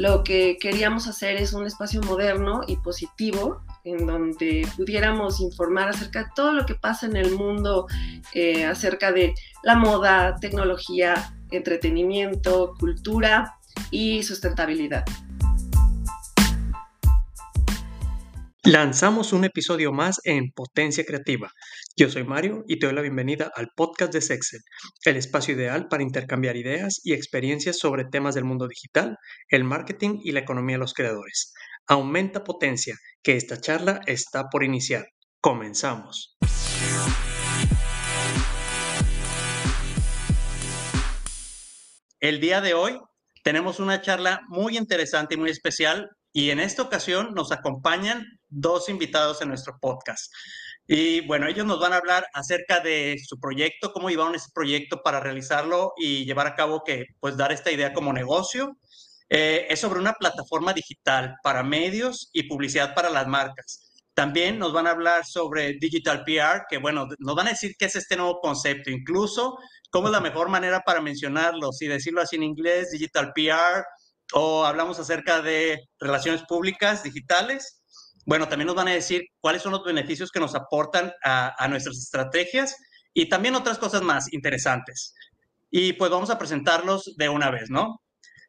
[0.00, 6.24] Lo que queríamos hacer es un espacio moderno y positivo en donde pudiéramos informar acerca
[6.24, 7.86] de todo lo que pasa en el mundo,
[8.32, 13.58] eh, acerca de la moda, tecnología, entretenimiento, cultura
[13.90, 15.04] y sustentabilidad.
[18.64, 21.52] Lanzamos un episodio más en Potencia Creativa.
[21.96, 24.60] Yo soy Mario y te doy la bienvenida al podcast de Sexel,
[25.04, 29.16] el espacio ideal para intercambiar ideas y experiencias sobre temas del mundo digital,
[29.48, 31.52] el marketing y la economía de los creadores.
[31.88, 35.04] Aumenta potencia, que esta charla está por iniciar.
[35.40, 36.36] Comenzamos.
[42.20, 42.98] El día de hoy
[43.42, 48.88] tenemos una charla muy interesante y muy especial y en esta ocasión nos acompañan dos
[48.88, 50.30] invitados en nuestro podcast.
[50.86, 55.02] Y bueno, ellos nos van a hablar acerca de su proyecto, cómo llevaron ese proyecto
[55.02, 58.76] para realizarlo y llevar a cabo que, pues, dar esta idea como negocio.
[59.28, 63.90] Eh, es sobre una plataforma digital para medios y publicidad para las marcas.
[64.14, 67.86] También nos van a hablar sobre Digital PR, que bueno, nos van a decir qué
[67.86, 69.56] es este nuevo concepto, incluso
[69.90, 73.84] cómo es la mejor manera para mencionarlo, si decirlo así en inglés, Digital PR,
[74.32, 77.79] o hablamos acerca de relaciones públicas digitales
[78.26, 81.98] bueno, también nos van a decir cuáles son los beneficios que nos aportan a, nuestras
[81.98, 82.76] estrategias
[83.14, 85.14] y también otras cosas más interesantes.
[85.70, 88.00] Y pues vamos a presentarlos de una vez, ¿no?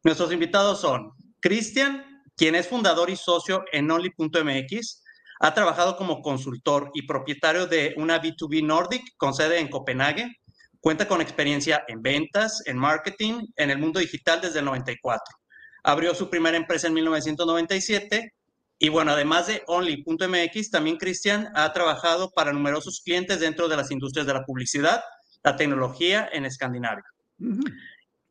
[0.03, 5.03] Nuestros invitados son Cristian, quien es fundador y socio en Only.mx,
[5.39, 10.28] ha trabajado como consultor y propietario de una B2B Nordic con sede en Copenhague,
[10.80, 15.22] cuenta con experiencia en ventas, en marketing, en el mundo digital desde el 94.
[15.83, 18.33] Abrió su primera empresa en 1997
[18.83, 23.91] y bueno, además de Only.mx, también Cristian ha trabajado para numerosos clientes dentro de las
[23.91, 25.03] industrias de la publicidad,
[25.43, 27.05] la tecnología en Escandinavia.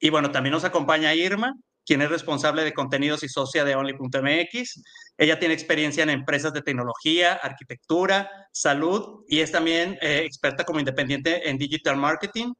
[0.00, 1.54] Y bueno, también nos acompaña Irma,
[1.86, 4.82] quien es responsable de contenidos y socia de Only.mx.
[5.19, 10.80] Ella tiene experiencia en empresas de tecnología, arquitectura, salud y es también eh, experta como
[10.80, 12.52] independiente en digital marketing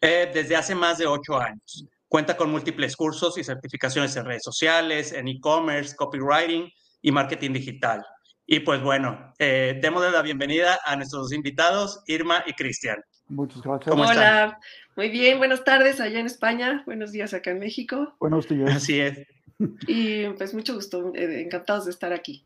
[0.00, 1.84] eh, desde hace más de ocho años.
[2.08, 6.72] Cuenta con múltiples cursos y certificaciones en redes sociales, en e-commerce, copywriting,
[7.06, 8.04] y marketing digital.
[8.46, 12.96] Y pues bueno, eh, démosle la bienvenida a nuestros invitados, Irma y Cristian.
[13.28, 13.94] Muchas gracias.
[13.94, 14.58] Hola,
[14.96, 18.12] muy bien, buenas tardes allá en España, buenos días acá en México.
[18.18, 18.74] Buenos días.
[18.74, 19.18] Así es.
[19.86, 22.44] Y pues mucho gusto, eh, encantados de estar aquí.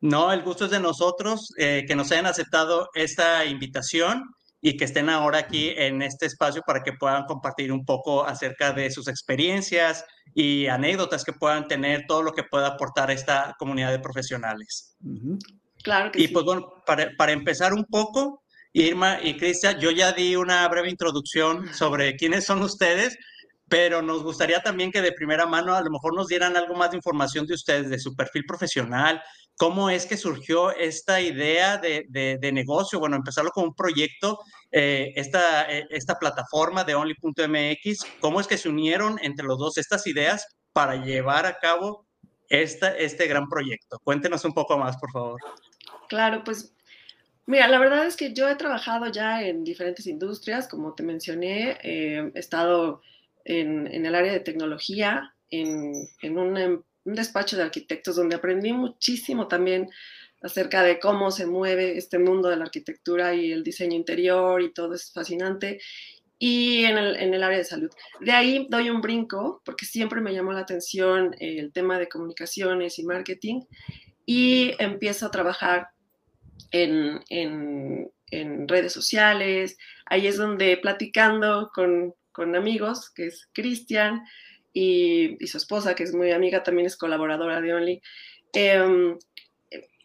[0.00, 4.24] No, el gusto es de nosotros, eh, que nos hayan aceptado esta invitación
[4.60, 8.72] y que estén ahora aquí en este espacio para que puedan compartir un poco acerca
[8.72, 10.04] de sus experiencias
[10.34, 14.96] y anécdotas que puedan tener, todo lo que pueda aportar esta comunidad de profesionales.
[15.82, 18.42] Claro que y pues bueno, para, para empezar un poco,
[18.72, 23.16] Irma y Cristian, yo ya di una breve introducción sobre quiénes son ustedes,
[23.68, 26.90] pero nos gustaría también que de primera mano a lo mejor nos dieran algo más
[26.90, 29.22] de información de ustedes, de su perfil profesional,
[29.58, 34.38] cómo es que surgió esta idea de, de, negocio, bueno, empezarlo como un proyecto,
[34.70, 39.76] eh, esta, eh, esta plataforma de Only.mx, cómo es que se unieron entre los dos
[39.76, 42.06] estas ideas para llevar a cabo
[42.48, 43.98] esta, este gran proyecto.
[44.04, 45.40] Cuéntenos un poco más, por favor.
[46.08, 46.72] Claro, pues
[47.46, 51.78] Mira, la verdad es que yo he trabajado ya en diferentes industrias, como te mencioné,
[51.82, 53.00] eh, he estado
[53.46, 58.72] en, en, el área de tecnología, en, en una un despacho de arquitectos donde aprendí
[58.72, 59.88] muchísimo también
[60.42, 64.72] acerca de cómo se mueve este mundo de la arquitectura y el diseño interior y
[64.72, 65.80] todo es fascinante.
[66.40, 67.90] Y en el, en el área de salud.
[68.20, 73.00] De ahí doy un brinco porque siempre me llamó la atención el tema de comunicaciones
[73.00, 73.62] y marketing
[74.24, 75.88] y empiezo a trabajar
[76.70, 79.78] en, en, redes sociales.
[80.06, 84.22] Ahí es donde platicando con, con amigos, que es Cristian,
[84.80, 88.02] y, su esposa, que es muy amiga, también es colaboradora de Only,
[88.52, 89.18] em,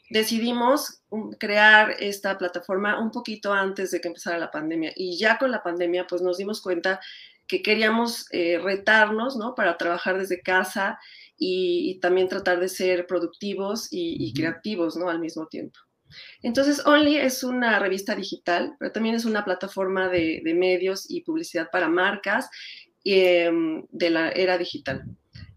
[0.10, 1.04] decidimos
[1.40, 4.92] crear esta plataforma un poquito antes de que empezara la pandemia.
[4.96, 7.00] Y ya con la pandemia, pues nos dimos cuenta
[7.48, 9.54] que queríamos eh, retarnos, ¿no?
[9.54, 10.98] Para trabajar desde casa
[11.38, 15.10] y, también tratar de ser productivos y, creativos, ¿no?
[15.10, 15.80] Al mismo tiempo.
[16.42, 21.22] Entonces, Only es una revista digital, pero también es una plataforma de, de medios y
[21.22, 22.50] publicidad para marcas
[23.04, 25.04] de la era digital.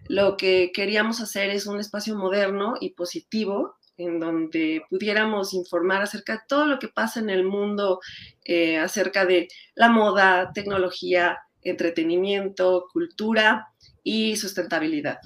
[0.08, 6.34] Lo que queríamos hacer es un espacio moderno y positivo en donde pudiéramos informar acerca
[6.34, 8.00] de todo lo que pasa en el mundo,
[8.44, 13.69] eh, acerca de la moda, tecnología, entretenimiento, cultura
[14.02, 15.19] y sustentabilidad.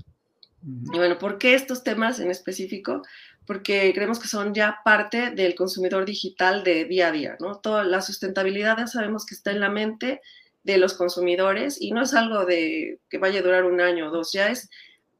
[0.62, 3.02] Y bueno, ¿por qué estos temas en específico?
[3.46, 7.58] Porque creemos que son ya parte del consumidor digital de día a día, ¿no?
[7.58, 10.20] Toda la sustentabilidad ya sabemos que está en la mente
[10.62, 14.10] de los consumidores y no es algo de que vaya a durar un año o
[14.10, 14.68] dos, ya es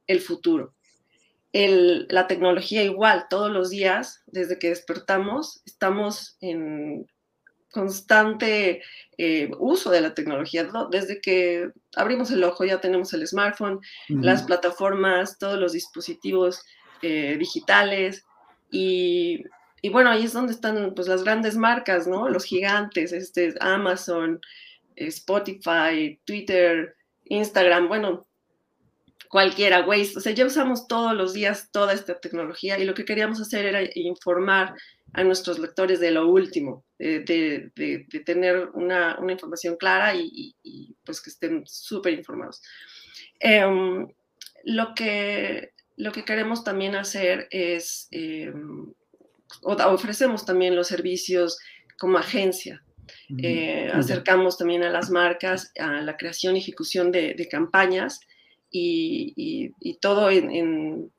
[0.07, 0.75] el futuro.
[1.53, 7.07] la tecnología igual, todos los días, desde que despertamos, estamos en
[7.71, 8.83] constante
[9.19, 10.69] eh, uso de la tecnología.
[10.91, 16.63] Desde que abrimos el ojo ya tenemos el smartphone, las plataformas, todos los dispositivos
[17.03, 18.25] eh, digitales
[18.71, 19.45] y,
[19.91, 22.29] bueno, ahí es donde están pues, las grandes marcas, ¿no?
[22.29, 24.41] Los gigantes, este, Amazon,
[25.09, 28.27] Spotify, Twitter, Instagram, bueno,
[29.31, 33.05] cualquiera, Waze, o sea, ya usamos todos los días toda esta tecnología y lo que
[33.05, 34.75] queríamos hacer era informar
[35.13, 37.71] a nuestros lectores de lo último, de,
[38.27, 42.61] tener una, información clara y, pues que estén súper informados.
[43.39, 44.09] Em,
[44.65, 48.93] lo, que, lo que queremos también hacer es, em,
[49.63, 51.59] ofrecemos también los servicios
[51.99, 52.83] como agencia.
[53.39, 58.21] Eh, acercamos también a las marcas a la creación y ejecución de, campañas
[58.71, 61.11] y, todo en,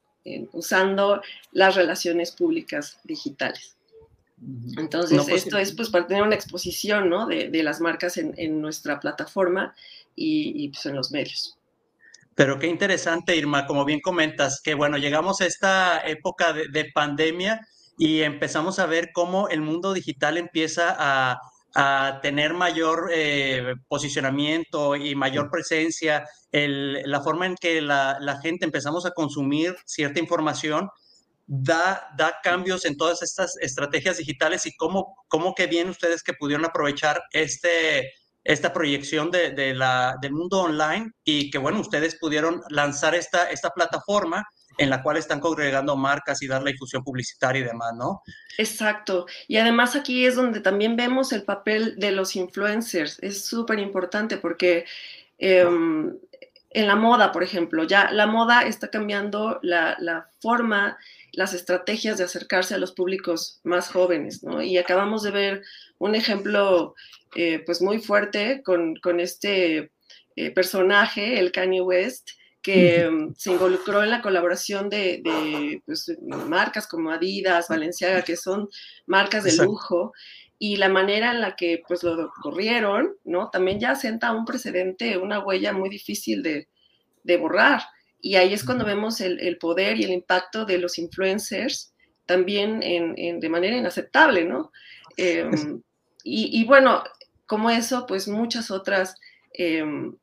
[0.51, 1.21] usando
[1.51, 3.77] las relaciones públicas digitales.
[4.77, 7.27] Entonces, pues, esto es pues para tener una exposición ¿no?
[7.27, 9.75] de, las marcas en, nuestra plataforma
[10.15, 11.57] y, pues, en los medios.
[12.33, 17.67] Pero qué interesante, Irma, como bien comentas, que bueno, llegamos a esta época de pandemia
[18.01, 21.39] y empezamos a ver cómo el mundo digital empieza a,
[21.75, 29.05] a tener mayor eh, posicionamiento y mayor presencia, la forma en que la, gente empezamos
[29.05, 30.89] a consumir cierta información,
[31.47, 36.33] da, da cambios en todas estas estrategias digitales y cómo, cómo que bien ustedes que
[36.33, 38.11] pudieron aprovechar este,
[38.43, 43.69] esta proyección de, la, del mundo online y que bueno, ustedes pudieron lanzar esta, esta
[43.69, 44.45] plataforma
[44.81, 48.23] en la cual están congregando marcas y dar la difusión publicitaria y demás, ¿no?
[48.57, 49.27] Exacto.
[49.47, 53.19] Y además aquí es donde también vemos el papel de los influencers.
[53.21, 54.85] Es súper importante porque
[55.37, 56.17] em,
[56.71, 60.97] en la moda, por ejemplo, ya la moda está cambiando la, forma,
[61.33, 64.61] las estrategias de acercarse a los públicos más jóvenes, ¿no?
[64.61, 65.63] Y acabamos de ver
[65.99, 66.95] un ejemplo
[67.35, 69.91] eh, pues muy fuerte con, este
[70.35, 72.31] eh, personaje, el Kanye West,
[72.61, 76.15] que mm, se involucró en la colaboración de, pues,
[76.47, 78.69] marcas como Adidas, Valenciaga, que son
[79.05, 80.13] marcas de lujo,
[80.63, 83.49] y la manera en la que pues lo corrieron, ¿no?
[83.49, 86.67] También ya senta un precedente, una huella muy difícil de,
[87.37, 87.81] borrar.
[88.19, 91.95] Y ahí es cuando vemos el, poder y el impacto de los influencers
[92.27, 94.71] también en, de manera inaceptable, ¿no?
[95.17, 95.81] Em,
[96.23, 97.03] y, bueno,
[97.47, 99.15] como eso, pues muchas otras
[99.53, 100.15] em,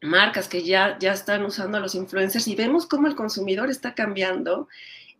[0.00, 3.94] marcas que ya, ya están usando a los influencers y vemos cómo el consumidor está
[3.94, 4.68] cambiando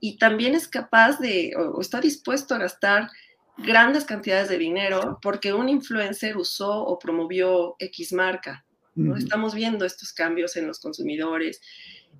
[0.00, 3.10] y también es capaz de o, está dispuesto a gastar
[3.56, 8.64] grandes cantidades de dinero porque un influencer usó o promovió X marca.
[8.94, 9.16] ¿no?
[9.16, 11.60] Estamos viendo estos cambios en los consumidores.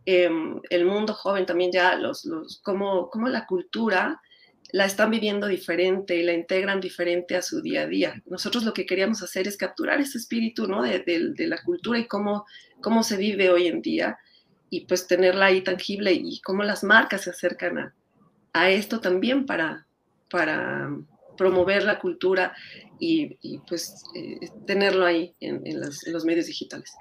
[0.05, 4.21] Em, el mundo joven también ya, los, los, como, como la cultura
[4.71, 8.23] la están viviendo diferente y la integran diferente a su día a día.
[8.27, 10.83] Nosotros lo que queríamos hacer es capturar ese espíritu ¿no?
[10.83, 12.45] de, la cultura y cómo,
[12.81, 14.19] cómo se vive hoy en día
[14.71, 17.95] y pues tenerla ahí tangible y cómo las marcas se acercan a,
[18.53, 19.87] a esto también para,
[20.31, 20.91] para
[21.39, 22.55] promover la cultura
[23.01, 26.93] y, pues eh, tenerlo ahí en, los, medios digitales.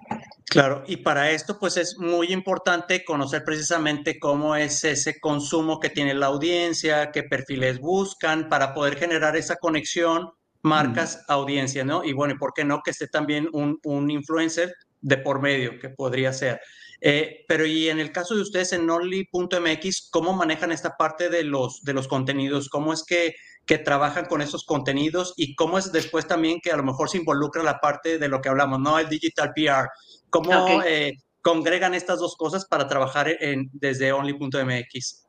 [0.46, 5.90] Claro, y para esto pues es muy importante conocer precisamente cómo es ese consumo que
[5.90, 10.30] tiene la audiencia, qué perfiles buscan para poder generar esa conexión
[10.62, 12.04] marcas, audiencia, ¿no?
[12.04, 15.80] Y bueno, ¿y por qué no que esté también un, un influencer de por medio,
[15.80, 16.60] que podría ser?
[17.00, 21.44] Eh, pero y en el caso de ustedes en Only.mx, ¿cómo manejan esta parte de
[21.44, 22.70] los, de los contenidos?
[22.70, 23.36] ¿Cómo es que
[23.68, 27.18] que trabajan con esos contenidos y cómo es después también que a lo mejor se
[27.18, 28.98] involucra la parte de lo que hablamos, ¿no?
[28.98, 29.90] El digital PR.
[30.30, 35.26] ¿Cómo eh, congregan estas dos cosas para trabajar en, desde only.mx?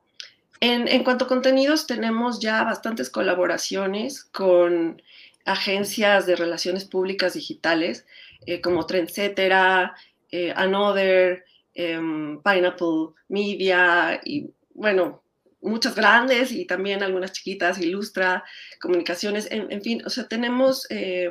[0.61, 5.03] En, en cuanto a contenidos, tenemos ya bastantes colaboraciones con
[5.45, 8.07] agencias de relaciones públicas digitales
[8.47, 9.95] eh, como Trendsettera,
[10.31, 15.23] eh, Another, em, Pineapple Media y bueno,
[15.61, 18.45] muchas grandes y también algunas chiquitas, Ilustra,
[18.81, 21.31] Comunicaciones, en, fin, o sea, tenemos, eh,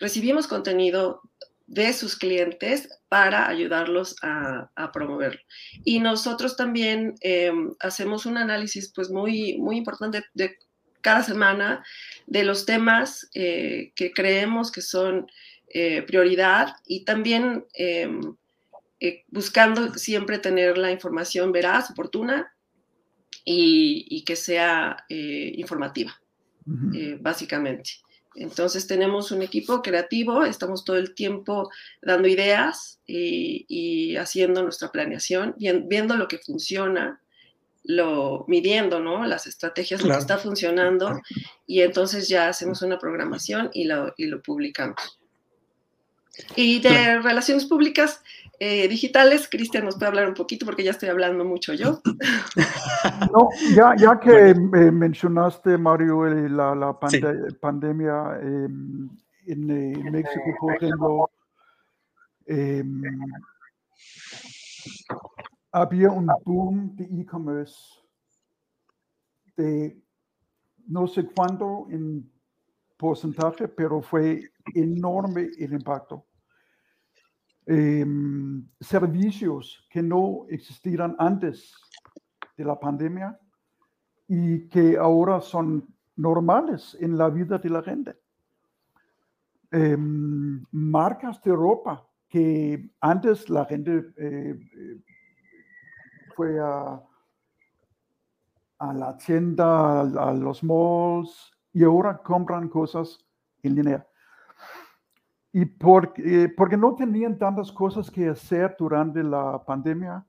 [0.00, 1.22] recibimos contenido
[1.66, 5.40] de sus clientes para ayudarlos a, promoverlo.
[5.84, 10.58] Y nosotros también em, hacemos un análisis pues muy, muy importante de
[11.00, 11.84] cada semana
[12.26, 15.26] de los temas eh, que creemos que son
[15.68, 17.64] eh, prioridad y también
[19.28, 22.51] buscando siempre tener la información veraz, oportuna
[23.44, 26.20] y, que sea eh, informativa,
[26.94, 27.90] eh, básicamente.
[28.34, 31.70] Entonces tenemos un equipo creativo, estamos todo el tiempo
[32.00, 37.18] dando ideas y, haciendo nuestra planeación, viendo lo que funciona
[37.84, 39.26] lo midiendo, ¿no?
[39.26, 41.20] Las estrategias, lo que está funcionando,
[41.66, 45.18] y entonces ya hacemos una programación y lo, y lo publicamos.
[46.56, 48.22] Y de relaciones públicas
[48.58, 52.00] eh, digitales, Cristian nos puede hablar un poquito porque ya estoy hablando mucho yo.
[53.32, 56.96] No, ya, ya que eh, mencionaste, Mario, eh, la, la
[57.60, 59.08] pandemia em,
[59.46, 61.30] en, México, por ejemplo,
[62.46, 63.02] em,
[65.72, 67.76] había un boom de e-commerce
[69.56, 70.00] de
[70.86, 72.30] no sé cuánto en
[72.96, 76.26] porcentaje, pero fue enorme el impacto.
[77.74, 81.72] Em, servicios que no existían antes
[82.54, 83.40] de la pandemia
[84.28, 88.18] y que ahora son normales en la vida de la gente.
[89.70, 95.00] Em, marcas de ropa que antes la gente eh, eh,
[96.36, 97.02] fue a,
[98.80, 103.18] a la tienda, a, los malls, y ahora compran cosas
[103.62, 104.06] en línea.
[105.52, 110.24] Y porque, porque no tenían tantas cosas que hacer durante la pandemia,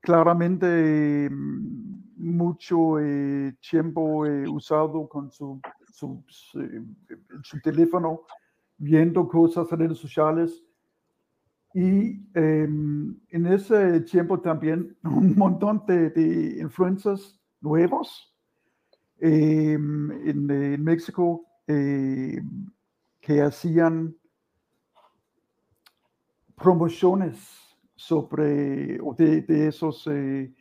[0.00, 5.60] claramente mm, mucho eh, tiempo usado con su,
[5.92, 8.22] su, su, teléfono,
[8.76, 10.64] viendo cosas en redes sociales.
[11.74, 18.34] Y em, en ese tiempo también un montón de, de influencers nuevos
[19.20, 22.68] em, en, México em,
[23.20, 24.16] que hacían
[26.56, 27.38] promociones
[27.94, 30.52] sobre de, de esos, eh,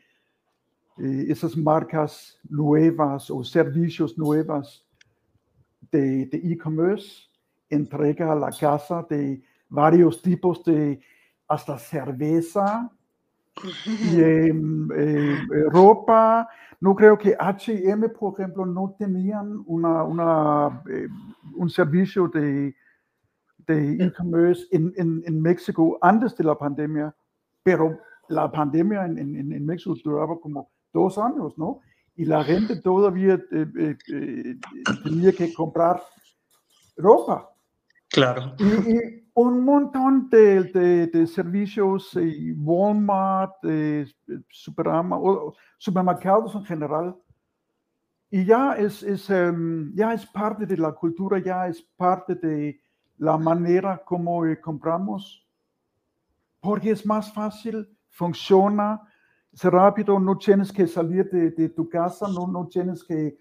[0.97, 4.85] eh, esas marcas nuevas o servicios nuevas
[5.91, 7.29] de e-commerce,
[7.69, 10.99] entrega a la casa de varios tipos de
[11.47, 12.91] hasta cerveza
[13.85, 15.37] y em, eh,
[15.69, 16.47] ropa.
[16.79, 21.07] No creo que HM, por ejemplo, no tenían una, una eh,
[21.55, 22.75] un servicio de,
[23.65, 27.15] de e-commerce en, en, México antes de la pandemia,
[27.63, 27.99] pero
[28.29, 31.81] la pandemia en, en, México duraba como dos años, ¿no?
[32.15, 34.57] Y la gente todavía eh,
[35.03, 36.01] tenía que comprar
[36.95, 37.49] ropa.
[38.09, 38.55] Claro.
[38.59, 40.63] y un montón de,
[41.13, 43.53] de, servicios, y Walmart,
[44.49, 45.19] Superama,
[45.77, 47.15] supermercados en general.
[48.31, 52.81] Y ya es, es em, ya es parte de la cultura, ya es parte de
[53.19, 55.47] la manera como eh, compramos,
[56.59, 58.99] porque es más fácil, funciona,
[59.53, 63.37] es rápido, no tienes que salir de, de tu casa, no, no tienes que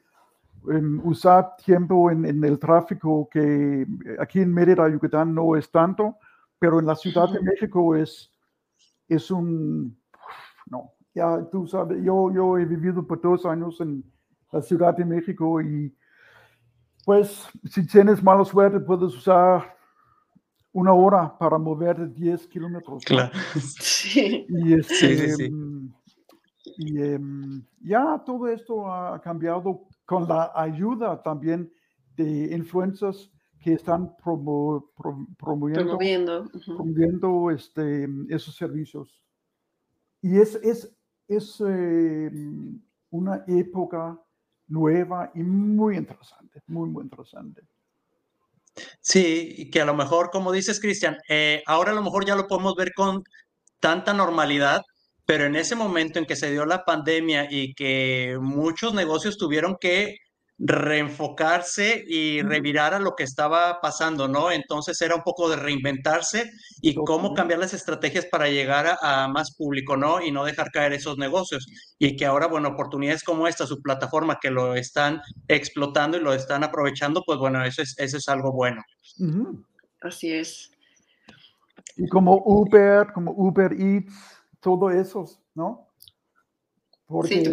[1.05, 3.87] usar tiempo en, el tráfico que eh,
[4.19, 6.17] aquí en Mérida, Yucatán, no es tanto,
[6.59, 8.33] pero en la Ciudad de México es,
[9.09, 9.97] es un,
[10.67, 14.05] no, ya tú sabes, yo, yo he vivido por dos años en
[14.53, 15.95] la Ciudad de México y
[17.05, 19.77] pues si tienes mala suerte puedes usar
[20.73, 23.03] una hora para mover 10 kilómetros.
[23.05, 23.33] Claro.
[23.61, 24.47] Sí.
[24.49, 25.93] Y, este, sí, em,
[26.77, 31.71] y em, ya todo esto ha cambiado con la ayuda también
[32.17, 35.99] de influencers que están promoviendo,
[36.57, 37.51] promoviendo.
[37.51, 39.21] este, esos servicios.
[40.23, 40.97] Y es, es,
[41.29, 44.19] es em, una época
[44.69, 47.63] nueva y muy interesante, muy, muy interesante.
[49.01, 52.37] Sí, y que a lo mejor, como dices, Cristian, eh, ahora a lo mejor ya
[52.37, 53.25] lo podemos ver con
[53.81, 54.83] tanta normalidad
[55.27, 59.77] pero en ese momento en que se dio la pandemia y que muchos negocios tuvieron
[59.81, 60.19] que
[60.59, 64.51] reenfocarse y revirar a lo que estaba pasando, ¿no?
[64.51, 69.55] Entonces era un poco de reinventarse y cómo cambiar las estrategias para llegar a, más
[69.55, 70.23] público, ¿no?
[70.23, 71.67] Y no dejar caer esos negocios.
[71.99, 76.33] Y que ahora, bueno, oportunidades como esta, su plataforma, que lo están explotando y lo
[76.33, 78.83] están aprovechando, pues bueno, eso es, eso es algo bueno.
[80.01, 80.71] Así es.
[81.99, 84.36] Y como Uber, como Uber Eats,
[84.67, 85.87] todo eso, ¿no?
[87.07, 87.49] Porque sí,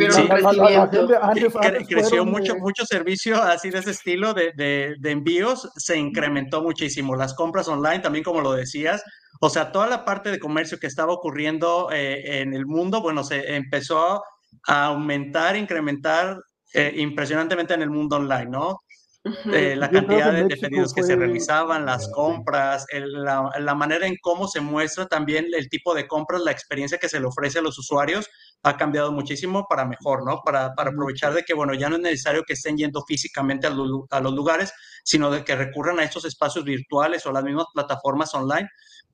[1.88, 7.15] creció mucho, mucho servicio así de ese estilo de, de, envíos, se incrementó muchísimo.
[7.15, 9.03] Las compras online, también como lo decías,
[9.39, 13.24] o sea, toda la parte de comercio que estaba ocurriendo eh, en el mundo, bueno,
[13.24, 14.24] se empezó
[14.67, 16.39] a aumentar, incrementar
[16.74, 18.79] eh, impresionantemente en el mundo online, ¿no?
[19.25, 24.59] Eh, la cantidad de, pedidos que se realizaban, las compras, la, manera en cómo se
[24.59, 28.29] muestra también el tipo de compras, la experiencia que se le ofrece a los usuarios
[28.63, 30.41] ha cambiado muchísimo para mejor, ¿no?
[30.43, 33.69] Para, para aprovechar de que, bueno, ya no es necesario que estén yendo físicamente a,
[33.69, 34.73] a los lugares,
[35.05, 38.67] sino de que recurran a estos espacios virtuales o las mismas plataformas online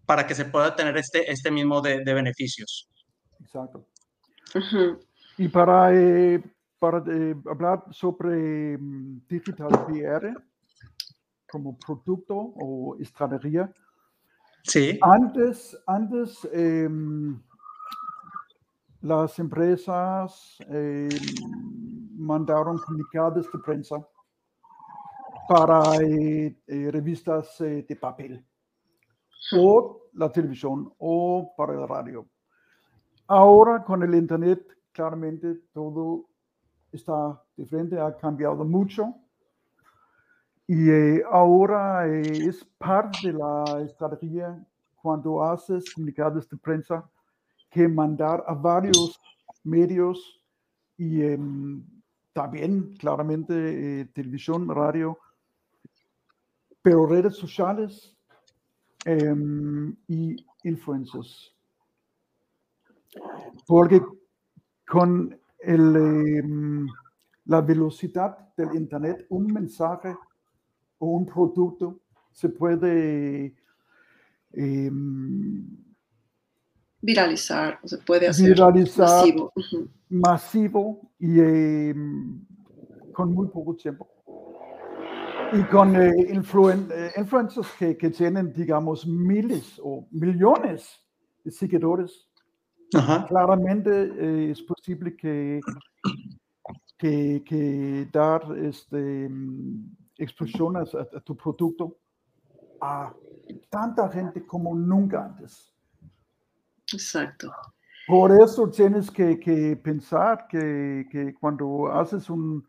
[0.07, 2.89] para que se pueda tener este, este mismo de, de beneficios.
[3.41, 3.87] Exacto.
[5.37, 6.41] Y para, eh,
[6.79, 10.33] para eh, hablar sobre mm, digital PR
[11.51, 13.71] como producto o estrategia,
[14.63, 15.00] Sí.
[15.01, 17.39] antes, antes em,
[19.01, 21.09] las empresas em,
[22.17, 23.95] mandaron comunicados de prensa
[25.48, 28.45] para eh, eh, revistas de papel
[29.57, 32.27] o la televisión o para el radio.
[33.27, 36.28] Ahora con el Internet, claramente todo
[36.91, 39.13] está diferente, ha cambiado mucho.
[40.67, 44.63] Y eh, ahora eh, es parte de la estrategia
[45.01, 47.10] cuando haces comunicados de prensa
[47.69, 49.19] que mandar a varios
[49.63, 50.43] medios
[50.98, 51.84] y em,
[52.34, 53.53] también claramente
[54.01, 55.17] eh, televisión, radio,
[56.81, 58.15] pero redes sociales
[59.05, 61.53] em, y influencers.
[63.65, 64.01] Porque
[64.88, 66.87] con el, em,
[67.45, 70.15] la velocidad del Internet, un mensaje
[70.99, 71.99] o un producto
[72.31, 73.55] se puede
[74.53, 75.65] em,
[77.01, 79.23] Viralizar, se puede hacer viralizar
[80.09, 81.11] masivo.
[81.17, 82.45] Y em,
[83.13, 84.07] con muy poco tiempo.
[85.53, 90.99] Y con eh, influen- eh, influencers que, que tienen, digamos, miles o millones
[91.43, 92.28] de seguidores,
[92.96, 93.25] Ajá.
[93.27, 95.60] claramente eh, es posible que,
[96.98, 101.98] que, que dar este, mm, explosiones a, a tu producto
[102.81, 103.13] a
[103.69, 105.74] tanta gente como nunca antes.
[106.93, 107.51] Exacto.
[108.08, 112.67] Por eso tienes que, que pensar que, que cuando haces un,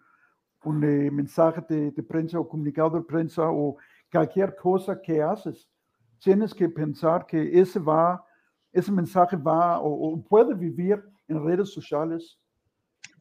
[0.64, 3.76] un, eh, mensaje de, de prensa o comunicado de prensa o
[4.12, 5.66] cualquier cosa que haces,
[6.18, 8.22] tienes que pensar que ese, va,
[8.72, 12.38] ese mensaje va o, o puede vivir en redes sociales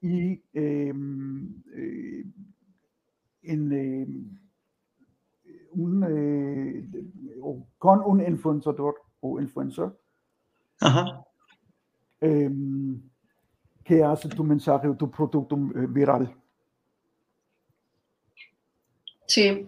[0.02, 2.24] y em, eh,
[3.44, 4.40] en, em,
[5.72, 9.92] un, eh, de- o con un influenciador o influencer
[10.82, 11.24] Ajá.
[12.22, 13.02] em,
[13.84, 16.34] que hace tu mensaje o tu producto eh, viral.
[19.28, 19.68] Sí.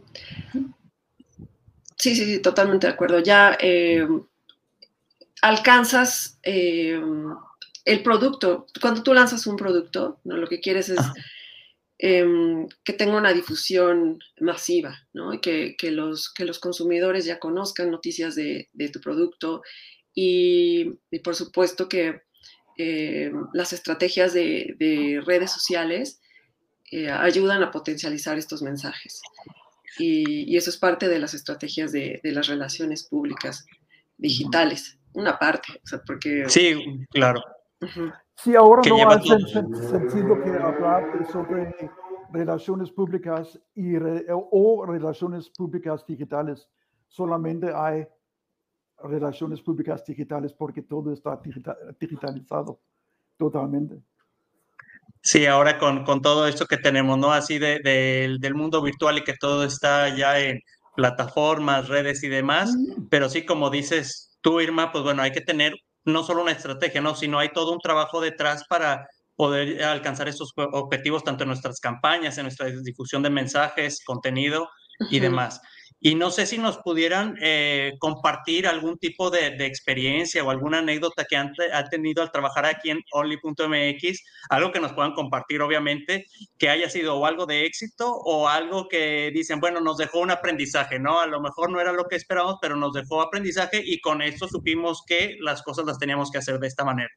[1.98, 3.20] Sí, sí, sí, totalmente de acuerdo.
[3.20, 4.08] Ya eh,
[5.42, 7.00] alcanzas eh,
[7.86, 8.68] el producto.
[8.80, 10.38] Cuando tú lanzas un producto, ¿no?
[10.38, 11.00] lo que quieres es
[11.98, 15.34] em, que tenga una difusión masiva, ¿no?
[15.34, 19.62] Y que, que los, que los consumidores ya conozcan noticias de, de tu producto
[20.14, 22.22] y, y por supuesto que
[22.78, 26.22] eh, las estrategias de, de redes sociales
[26.92, 29.22] eh, ayudan a potencializar estos mensajes.
[29.98, 33.66] Y, y eso es parte de las estrategias de, de las relaciones públicas
[34.18, 36.46] digitales, una parte, o sea, porque...
[36.48, 37.42] Sí, claro.
[38.36, 39.40] Sí, ahora no hace
[39.90, 41.76] sentido que hablar de- sobre
[42.32, 46.68] relaciones públicas y re- o relaciones públicas digitales.
[47.08, 48.08] Solamente hay
[49.04, 52.80] relaciones públicas digitales porque todo está digita- digitalizado
[53.38, 54.00] totalmente.
[55.24, 57.32] Sí, ahora con, con todo esto que tenemos, ¿no?
[57.32, 60.62] Así de, del- del mundo virtual y que todo está ya en
[60.96, 62.76] plataformas, redes y demás.
[63.10, 65.74] Pero sí, como dices tú, Irma, pues bueno, hay que tener
[66.04, 67.16] no solo una estrategia, ¿no?
[67.16, 71.80] Sino hay todo un trabajo detrás para poder alcanzar estos ob- objetivos, tanto en nuestras
[71.80, 74.70] campañas, en nuestra difusión de mensajes, contenido
[75.10, 75.62] y demás.
[76.04, 81.26] Y no sé si nos pudieran eh, compartir algún tipo de, experiencia o alguna anécdota
[81.26, 85.62] que han, te- han tenido al trabajar aquí en Only.mx, algo que nos puedan compartir,
[85.62, 86.26] obviamente,
[86.58, 90.32] que haya sido o algo de éxito o algo que dicen, bueno, nos dejó un
[90.32, 91.20] aprendizaje, ¿no?
[91.22, 94.48] A lo mejor no era lo que esperábamos, pero nos dejó aprendizaje y con esto
[94.48, 97.12] supimos que las cosas las teníamos que hacer de esta manera.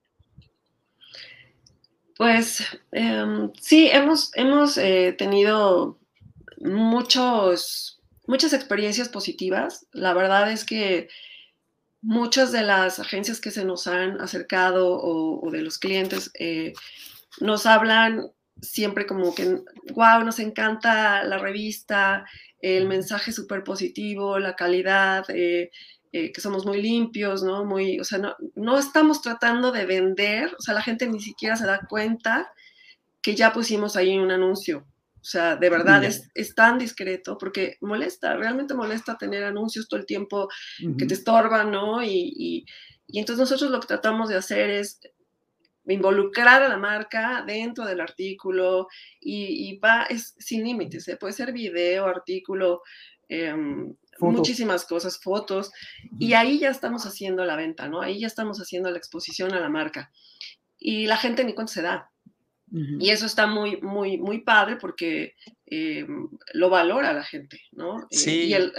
[2.17, 5.99] Pues em, sí, hemos, hemos eh, tenido
[6.61, 7.94] muchos,
[8.27, 9.87] muchas experiencias positivas.
[9.93, 11.09] La verdad es que
[12.01, 16.75] muchas de las agencias que se nos han acercado o, de los clientes eh,
[17.41, 19.63] nos hablan siempre como que,
[19.95, 22.25] wow, nos encanta la revista,
[22.61, 25.71] el mensaje súper positivo, la calidad, eh,
[26.13, 27.65] eh, que somos muy limpios, ¿no?
[27.65, 31.57] Muy, o sea, no, no estamos tratando de vender, o sea, la gente ni siquiera
[31.57, 32.53] se da cuenta
[33.21, 34.87] que ya pusimos ahí un anuncio.
[35.25, 39.99] O sea, de verdad es, es tan discreto porque molesta, realmente molesta tener anuncios todo
[39.99, 41.07] el tiempo que Ujú.
[41.07, 42.03] te estorban, ¿no?
[42.03, 42.65] Y, y-
[43.07, 45.01] y entonces nosotros lo que tratamos de hacer es
[45.87, 48.89] involucrar a la marca dentro del artículo
[49.21, 51.17] y, y va, es sin límites, ¿eh?
[51.17, 52.83] puede ser video, artículo,
[54.19, 54.35] Fotos.
[54.37, 55.71] muchísimas cosas, fotos,
[56.19, 58.01] y ahí ya estamos haciendo la venta, ¿no?
[58.01, 60.13] Ahí ya estamos haciendo la exposición a la marca.
[60.79, 62.11] Y la gente ni cuenta se da.
[62.77, 65.35] Y eso está muy, muy, muy padre porque
[65.67, 66.05] eh,
[66.55, 68.01] lo valora la gente, ¿no?
[68.11, 68.45] Eh, sí.
[68.47, 68.73] y el,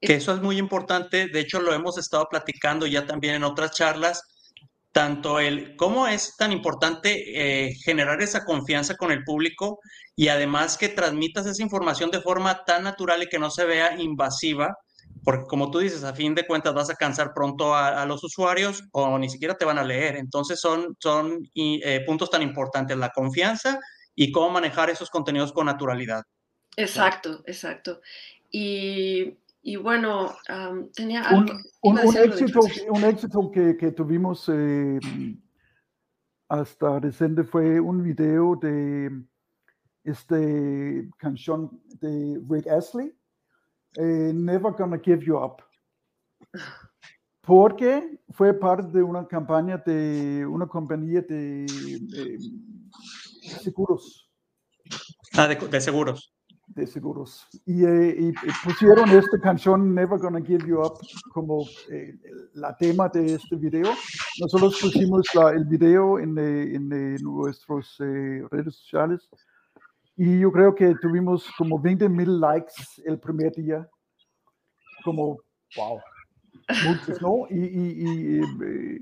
[0.00, 3.72] que eso es muy importante, de hecho lo hemos estado platicando ya también en otras
[3.72, 4.22] charlas,
[4.92, 9.80] tanto el cómo es tan importante eh, generar esa confianza con el público
[10.14, 14.00] y además que transmitas esa información de forma tan natural y que no se vea
[14.00, 14.76] invasiva,
[15.24, 18.84] porque como tú dices, a fin de cuentas vas a cansar pronto a, los usuarios
[18.92, 20.16] o ni siquiera te van a leer.
[20.16, 23.78] Entonces son, son eh, puntos tan importantes, la confianza
[24.14, 26.22] y cómo manejar esos contenidos con naturalidad.
[26.76, 28.00] Exacto, exacto.
[28.50, 30.36] Y, y bueno,
[30.94, 31.52] tenía algo,
[31.82, 34.98] un, un, éxito, un, éxito, que, que tuvimos eh,
[36.48, 39.10] hasta reciente fue un video de
[40.04, 43.12] este canción de Rick Astley
[43.96, 45.62] eh, Never Gonna Give You Up.
[47.42, 51.66] Porque fue parte de una campaña de una compañía de,
[53.62, 54.30] seguros.
[55.32, 56.34] Ah, de, seguros.
[56.66, 57.46] De seguros.
[57.66, 58.32] Eh, y,
[58.64, 60.98] pusieron esta canción Never Gonna Give You Up
[61.32, 62.18] como eh,
[62.52, 63.94] la tema de este video.
[64.40, 69.28] Nosotros pusimos el video en, en nuestras redes sociales
[70.20, 73.88] y yo creo que tuvimos como 20 mil likes el primer día.
[75.04, 75.38] Como,
[75.76, 76.00] wow,
[76.86, 77.46] muchos, ¿no?
[77.48, 79.00] Y, y, eh,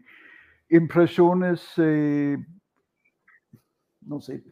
[0.69, 2.37] impresiones, eh,
[4.03, 4.45] no sé,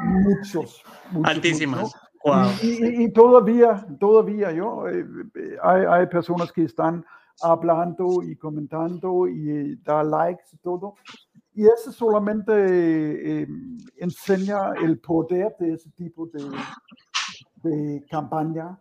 [0.00, 0.82] muchos.
[1.24, 1.92] Altísimas.
[2.24, 2.48] Wow.
[2.62, 5.04] Y, todavía, todavía, yo, eh,
[5.62, 7.04] hay, hay, personas que están
[7.42, 10.94] hablando y comentando y da likes y todo.
[11.56, 13.46] Y eso solamente eh,
[13.96, 16.44] enseña el poder de ese tipo de,
[17.62, 18.78] de campaña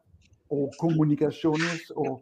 [0.49, 2.19] o comunicaciones o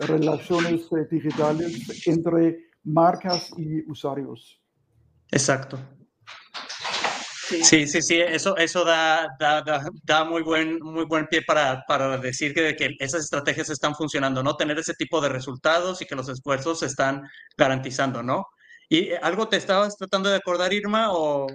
[0.00, 4.60] relaciones eh, digitales entre marcas y usuarios.
[5.30, 5.78] Exacto.
[7.62, 9.62] Sí, sí, sí, eso, eso da, da,
[10.02, 14.42] da, muy, buen, muy buen pie para, para decir que, que, esas estrategias están funcionando,
[14.42, 14.56] ¿no?
[14.56, 17.22] Tener ese tipo de resultados y que los esfuerzos se están
[17.56, 18.46] garantizando, ¿no?
[18.88, 21.12] ¿Y eh, algo te estabas tratando de acordar, Irma?
[21.12, 21.46] O...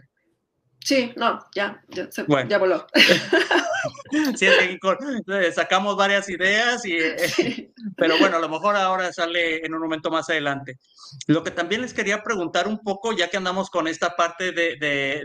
[0.83, 2.09] Sí, no, ya, ya,
[2.47, 2.87] ya voló.
[4.35, 9.73] sí, eh, sacamos varias ideas, y, eh, pero bueno, a lo mejor ahora sale en
[9.73, 10.79] un momento más adelante.
[11.27, 14.75] Lo que también les quería preguntar un poco, ya que andamos con esta parte de,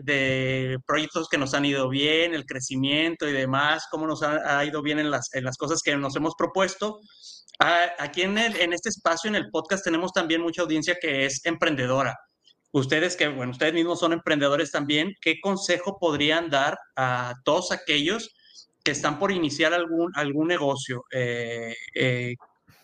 [0.03, 4.83] de, proyectos que nos han ido bien, el crecimiento y demás, cómo nos ha, ido
[4.83, 7.01] bien en las, en las cosas que nos hemos propuesto.
[7.59, 11.45] Ah, aquí en, en este espacio, en el podcast, tenemos también mucha audiencia que es
[11.45, 12.15] emprendedora.
[12.77, 18.35] Ustedes que, bueno, ustedes mismos son emprendedores también, ¿qué consejo podrían dar a todos aquellos
[18.85, 20.13] que están por iniciar algún,
[20.47, 21.05] negocio?
[21.11, 22.35] Eh, eh,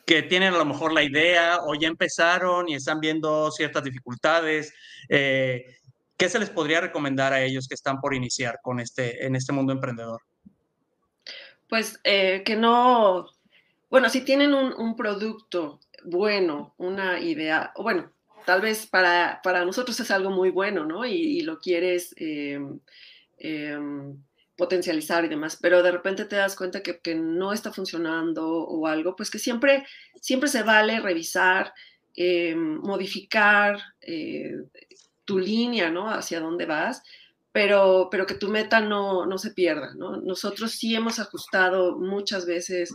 [0.07, 4.73] que tienen a lo mejor la idea o ya empezaron y están viendo ciertas dificultades.
[5.11, 5.67] Eh,
[6.17, 9.53] ¿Qué se les podría recomendar a ellos que están por iniciar con este, en este
[9.53, 10.23] mundo emprendedor?
[11.69, 13.27] Pues que no,
[13.93, 18.11] bueno, si tienen un, producto bueno, una idea, bueno,
[18.47, 21.05] tal vez para, nosotros es algo muy bueno, ¿no?
[21.05, 22.81] Y, lo quieres em,
[23.37, 24.17] em,
[24.57, 29.15] potencializar y demás, pero de repente te das cuenta que, no está funcionando o algo,
[29.15, 29.85] pues que siempre,
[30.23, 31.75] siempre se vale revisar,
[32.17, 34.57] em, modificar eh,
[35.27, 36.09] tu línea, ¿no?
[36.09, 37.03] Hacia dónde vas
[37.53, 39.95] pero, pero que tu meta no, no se pierda.
[39.95, 40.17] ¿no?
[40.17, 42.93] Nosotros sí hemos ajustado muchas veces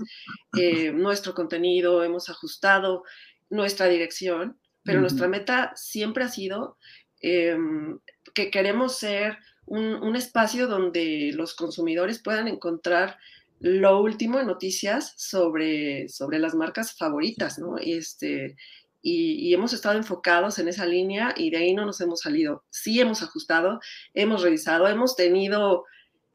[0.58, 3.04] eh, nuestro contenido, hemos ajustado
[3.50, 6.78] nuestra dirección, pero nuestra meta siempre ha sido
[7.20, 8.00] em,
[8.34, 13.18] que queremos ser un, un, espacio donde los consumidores puedan encontrar
[13.60, 17.78] lo último en noticias sobre, sobre las marcas favoritas, ¿no?
[17.78, 18.56] Este,
[19.02, 22.64] y, hemos estado enfocados en esa línea y de ahí no nos hemos salido.
[22.70, 23.80] Sí hemos ajustado,
[24.14, 25.86] hemos revisado, hemos tenido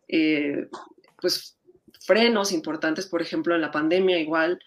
[0.09, 0.69] eh,
[1.21, 1.59] pues
[2.01, 4.59] frenos importantes, por ejemplo, en la pandemia igual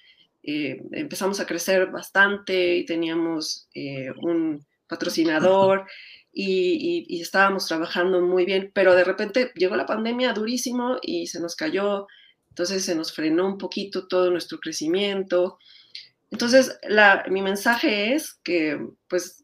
[0.43, 5.87] eh, empezamos a crecer bastante y teníamos eh, un patrocinador
[6.33, 11.39] y, y, estábamos trabajando muy bien, pero de repente llegó la pandemia durísimo y se
[11.39, 12.07] nos cayó,
[12.49, 15.57] entonces se nos frenó un poquito todo nuestro crecimiento.
[16.31, 16.77] Entonces,
[17.29, 19.43] mi mensaje es que, pues,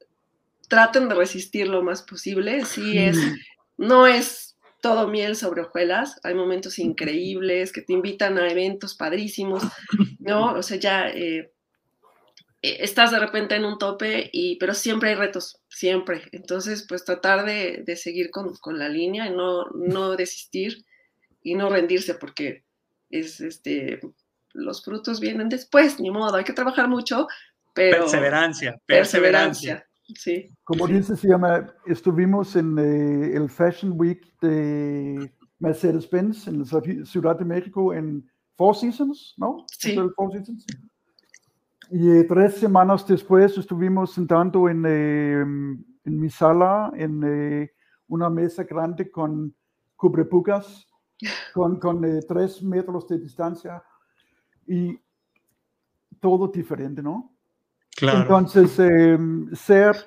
[0.67, 2.65] traten de resistir lo más posible.
[2.65, 3.17] Sí es,
[3.77, 9.63] no es todo miel sobre hojuelas, hay momentos increíbles que te invitan a eventos padrísimos,
[10.19, 10.53] ¿no?
[10.53, 11.51] O sea, ya eh,
[12.61, 16.23] eh, estás de repente en un tope, y, pero siempre hay retos, siempre.
[16.31, 20.85] Entonces, pues tratar de, seguir con, la línea y no, no desistir
[21.43, 22.63] y no rendirse porque
[23.09, 23.99] es, este,
[24.53, 27.27] los frutos vienen después, ni modo, hay que trabajar mucho,
[27.73, 28.01] pero...
[28.01, 29.85] Perseverancia, perseverancia.
[30.15, 30.49] Sí.
[30.63, 37.45] Como dices, llama, estuvimos en eh, el Fashion Week de Mercedes-Benz en la Ciudad de
[37.45, 39.65] México en Four Seasons, ¿no?
[39.67, 39.95] Sí.
[40.15, 40.65] Four Seasons?
[41.91, 47.71] Y eh, tres semanas después estuvimos sentando en, eh, en mi sala en eh,
[48.07, 49.53] una mesa grande con
[49.95, 50.87] cubrepucas,
[51.53, 53.83] con, con tres metros de distancia
[54.71, 54.97] y
[56.21, 57.35] todo diferente, ¿no?
[57.97, 58.21] Claro.
[58.21, 59.97] Entonces, em, ser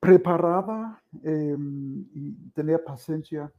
[0.00, 3.52] preparada em, y tener paciencia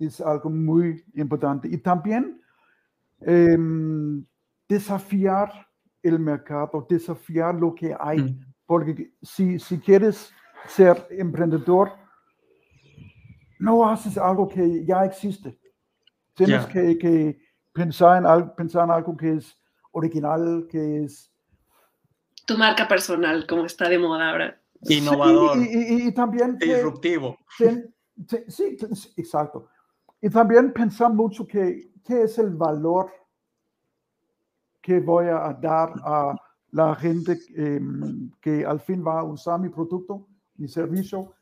[0.00, 1.68] es algo muy importante.
[1.68, 2.40] Y también
[3.20, 4.24] em,
[4.68, 5.50] desafiar
[6.02, 8.22] el mercado, desafiar lo que hay.
[8.22, 8.40] Mm.
[8.66, 10.32] Porque si, si quieres
[10.66, 11.92] ser emprendedor,
[13.60, 15.58] no haces algo que ya existe.
[16.34, 17.45] Tienes que, que
[17.76, 19.56] pensar, en algo, pensar en algo que es
[19.92, 21.30] original, que es...
[22.46, 24.60] Tu marca personal, como está de moda ahora.
[24.88, 26.58] Innovador, Y, y- y- y también...
[26.58, 27.36] que- disruptivo.
[27.58, 27.94] ten-
[28.26, 29.68] sí, sí, exacto.
[30.20, 33.10] Y también pensar mucho que qué es el valor
[34.80, 36.34] que voy a dar a
[36.70, 41.32] la gente em, que al fin va a usar mi producto, mi servicio,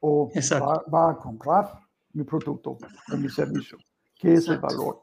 [0.00, 0.66] o Exacto.
[0.66, 1.80] va, va a comprar
[2.12, 2.78] mi producto
[3.12, 3.78] o mi servicio.
[4.18, 4.76] ¿Qué es el Exacto.
[4.76, 5.01] valor?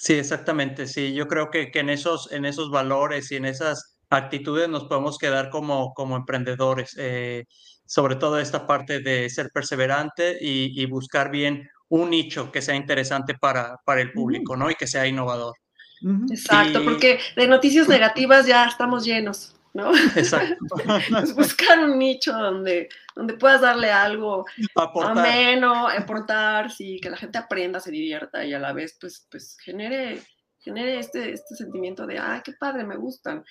[0.00, 0.86] Sí, exactamente.
[0.86, 4.84] Sí, yo creo que, que en esos, en esos valores y en esas actitudes nos
[4.84, 7.44] podemos quedar como, como emprendedores, eh,
[7.84, 12.76] sobre todo esta parte de ser perseverante y, y buscar bien un nicho que sea
[12.76, 14.70] interesante para, para el público, ¿no?
[14.70, 15.54] Y que sea innovador.
[16.30, 19.92] Exacto, Y- porque de noticias negativas ya estamos llenos, ¿no?
[20.16, 20.56] Exacto.
[21.36, 25.18] Buscar un nicho donde, donde puedas darle algo Aportar.
[25.18, 29.56] ameno, aportar, sí, que la gente aprenda, se divierta y a la vez, pues, pues
[29.62, 30.20] genere,
[30.58, 33.44] genere este, este sentimiento de, ay, qué padre, me gustan.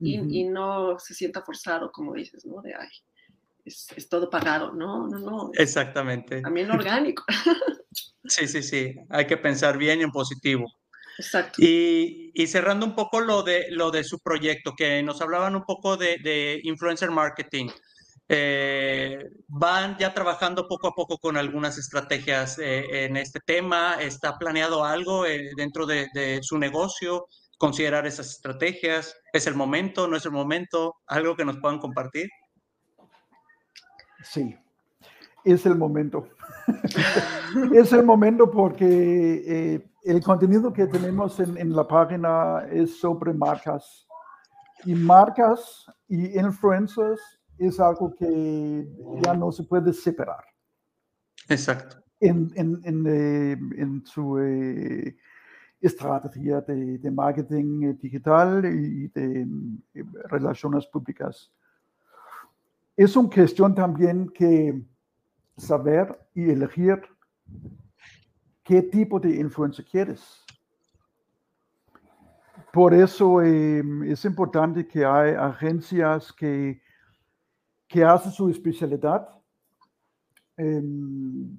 [0.00, 2.60] Y, y no se sienta forzado, como dices, ¿no?
[2.62, 2.88] De, ay,
[3.64, 4.72] es, es todo pagado.
[4.72, 5.50] No, no, no.
[5.54, 6.40] Exactamente.
[6.40, 7.24] También orgánico.
[8.24, 8.94] Sí, sí, sí.
[9.10, 10.72] Hay que pensar bien y en positivo.
[11.18, 11.60] Exacto.
[11.62, 15.64] Y, y cerrando un poco lo de, lo de su proyecto, que nos hablaban un
[15.64, 17.68] poco de, de influencer marketing.
[18.28, 23.96] Eh, van ya trabajando poco a poco con algunas estrategias eh, en este tema.
[24.00, 27.26] ¿Está planeado algo eh, dentro de, de su negocio?
[27.58, 29.14] ¿Considerar esas estrategias?
[29.32, 30.08] ¿Es el momento?
[30.08, 30.94] ¿No es el momento?
[31.06, 32.28] ¿Algo que nos puedan compartir?
[34.24, 34.56] Sí,
[35.44, 36.28] es el momento.
[37.74, 43.32] es el momento porque eh, el contenido que tenemos en, en la página es sobre
[43.32, 44.06] marcas.
[44.84, 47.20] Y marcas y influencers
[47.58, 48.88] es algo que
[49.24, 50.44] ya no se puede separar
[51.48, 52.02] Exacto.
[52.18, 55.16] en, en, en, eh, en su eh,
[55.80, 59.46] estrategia de, de marketing digital y de
[59.94, 61.52] eh, relaciones públicas.
[62.96, 64.82] Es una cuestión también que
[65.56, 67.00] saber y elegir
[68.64, 70.44] qué tipo de influencia quieres.
[72.72, 76.80] Por eso eh, es importante que hay agencias que,
[77.86, 79.28] que hacen su especialidad,
[80.56, 81.54] em,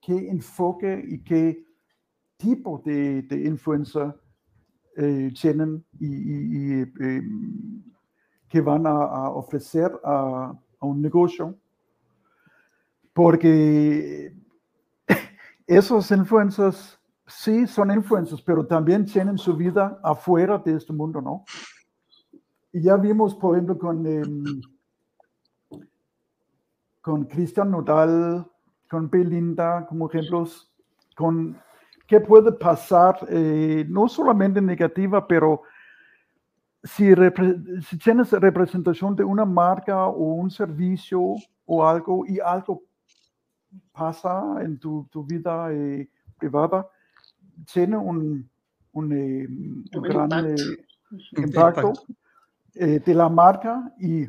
[0.00, 1.66] qué enfoque y qué
[2.36, 4.14] tipo de, de influencer
[4.96, 7.82] eh, tienen y, em,
[8.48, 11.58] que van a, ofrecer a un negocio.
[13.12, 14.34] Porque
[15.66, 21.44] esos influencers sí son influencers, pero también tienen su vida afuera de este mundo, ¿no?
[22.72, 24.44] Y ya vimos, por ejemplo, con, em,
[27.00, 28.46] con Cristian Nodal,
[28.88, 30.70] con Belinda, como ejemplos,
[31.16, 31.60] con
[32.06, 35.62] qué puede pasar, eh, no solamente negativa, pero
[36.82, 37.12] si,
[37.88, 42.82] si tienes representación de una marca o un servicio o algo y algo
[43.92, 46.08] pasa en tu, tu vida eh,
[46.38, 46.88] privada,
[47.72, 48.48] tiene un,
[48.92, 50.62] un, eh, un Un gran impacto.
[50.62, 51.92] eh, impacto
[52.74, 54.26] eh, de la marca y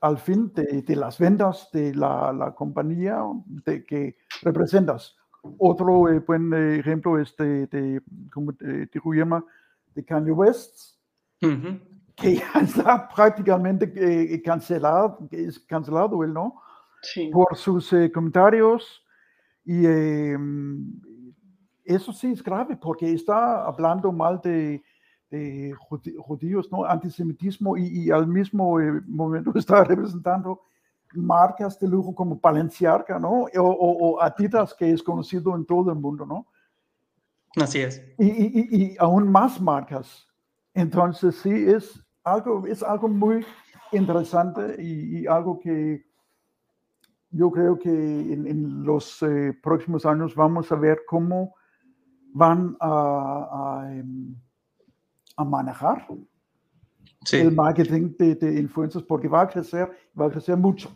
[0.00, 3.22] al fin de, de las ventas de la, la compañía
[3.64, 5.16] de que representas.
[5.58, 9.44] Otro eh, buen eh, ejemplo es de, de, como te Guillermo,
[9.94, 10.96] de Kanye West,
[11.42, 11.78] Ujú.
[12.16, 16.60] que ya está prácticamente eh, cancelado, es cancelado él, ¿no?
[17.04, 17.30] Sí.
[17.32, 19.04] Por sus eh, comentarios
[19.64, 20.36] y eh,
[21.84, 24.82] eso sí es grave porque está hablando mal de,
[25.30, 25.74] de
[26.18, 26.84] judíos, ¿no?
[26.84, 30.62] Antisemitismo y, y al mismo eh, momento está representando
[31.14, 33.42] marcas de lujo como Balenciaga, ¿no?
[33.56, 36.46] O, o- o Adidas, que es conocido en todo el mundo, ¿no?
[37.62, 38.02] Así es.
[38.18, 40.26] y, y- y- y aún más marcas.
[40.72, 43.46] Entonces sí es algo, es algo muy
[43.92, 46.04] interesante y, algo que
[47.34, 51.54] yo creo que en, los eh, próximos años vamos a ver cómo
[52.32, 54.34] van a, a, em,
[55.44, 56.06] manejar
[57.32, 60.94] el marketing de, de influencers porque va a crecer, va a crecer mucho.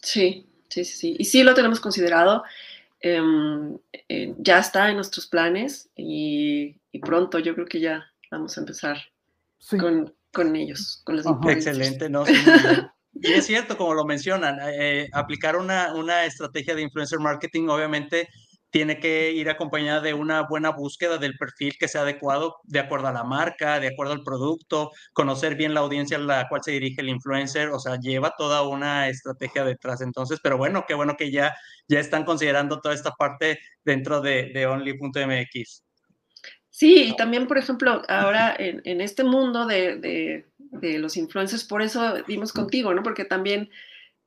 [0.00, 1.16] Sí, sí, sí, sí.
[1.18, 2.42] Y sí lo tenemos considerado.
[3.00, 3.78] Em,
[4.08, 8.98] eh, ya está en nuestros planes y, pronto yo creo que ya vamos a empezar
[9.78, 12.24] con, con, ellos, con los Excelente, ¿no?
[13.20, 18.28] es cierto, como lo mencionan, eh, aplicar una, una estrategia de influencer marketing obviamente
[18.70, 23.08] tiene que ir acompañada de una buena búsqueda del perfil que sea adecuado de acuerdo
[23.08, 26.72] a la marca, de acuerdo al producto, conocer bien la audiencia a la cual se
[26.72, 30.00] dirige el influencer, o sea, lleva toda una estrategia detrás.
[30.00, 31.54] Entonces, pero bueno, qué bueno que ya,
[31.88, 35.84] ya están considerando toda esta parte dentro de, de Only.mx.
[36.72, 41.64] Sí, y también, por ejemplo, ahora en, en este mundo de, de, de, los influencers,
[41.64, 43.02] por eso vimos contigo, ¿no?
[43.02, 43.70] Porque también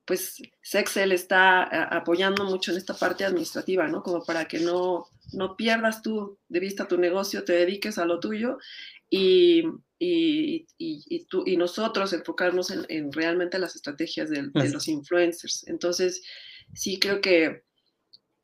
[0.05, 1.63] pues Sexel está
[1.95, 4.03] apoyando mucho en esta parte administrativa, ¿no?
[4.03, 8.19] Como para que no, no pierdas tú de vista tu negocio, te dediques a lo
[8.19, 8.57] tuyo
[9.09, 9.63] y,
[9.99, 15.65] y, y, tú, y nosotros enfocarnos en, realmente las estrategias de, los influencers.
[15.67, 16.21] Entonces,
[16.73, 17.63] sí creo que,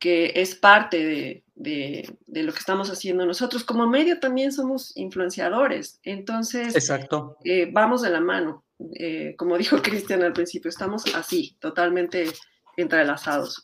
[0.00, 3.62] que es parte de, de, lo que estamos haciendo nosotros.
[3.62, 7.36] Como medio también somos influenciadores, entonces Exacto.
[7.44, 8.64] Eh, vamos de la mano.
[8.94, 12.24] Eh, como dijo Cristian al principio, estamos así, totalmente
[12.76, 13.62] entrelazados.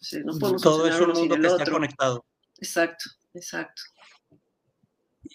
[0.62, 2.24] Todo es un mundo que está conectado.
[2.58, 3.82] Exacto, exacto.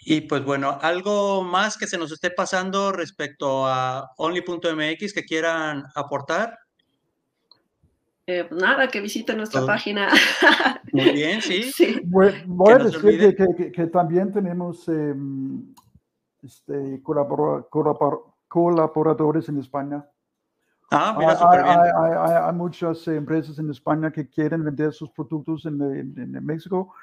[0.03, 5.83] Y pues bueno, algo más que se nos esté pasando respecto a only.mx que quieran
[5.95, 6.57] aportar.
[8.31, 10.07] Eh, pues nada, que visiten nuestra página.
[10.93, 11.69] Muy bien, sí.
[12.05, 13.35] Voy, a decir
[13.73, 15.73] que, también tenemos em,
[16.41, 17.67] este, colaborador,
[18.47, 20.05] colaboradores en España.
[20.91, 22.17] Ah, mira, hay, bien.
[22.47, 26.93] Hay, muchas empresas en España que quieren vender sus productos en, en, México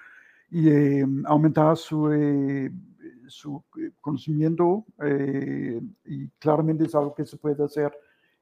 [0.50, 2.70] y eh, aumentar su, eh,
[3.26, 3.62] su
[4.00, 7.92] conocimiento eh, y claramente es algo que se puede hacer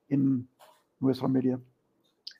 [0.09, 0.49] en
[1.01, 1.61] nuestra media.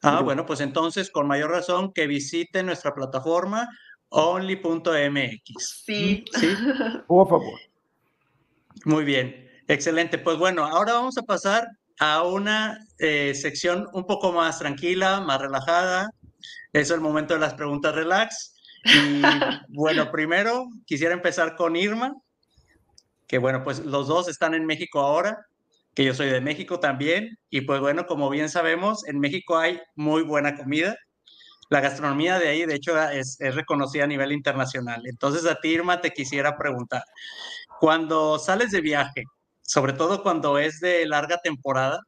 [0.09, 3.69] Ah, bueno, pues entonces con mayor razón que visiten nuestra plataforma
[4.11, 5.41] only.mx.
[5.59, 6.25] Sí.
[6.33, 6.55] sí.
[7.09, 7.59] Por favor.
[8.85, 9.51] Muy bien.
[9.67, 10.19] Excelente.
[10.19, 11.67] Pues bueno, ahora vamos a pasar
[11.99, 16.09] a una eh, sección un poco más tranquila, más relajada.
[16.73, 18.55] Es el momento de las preguntas relax.
[18.85, 19.23] Y
[19.69, 22.15] bueno, primero quisiera empezar con Irma,
[23.27, 25.49] que bueno, pues los dos están en México ahora,
[25.97, 27.39] que yo soy de México también.
[27.51, 30.95] Y pues bueno, como bien sabemos, en México hay muy buena comida.
[31.71, 35.03] La gastronomía de ahí, de hecho, es, es reconocida a nivel internacional.
[35.07, 37.03] Entonces, a ti, Irma, te quisiera preguntar,
[37.81, 39.25] cuando sales de viaje,
[39.63, 41.99] sobre todo cuando es de larga temporada,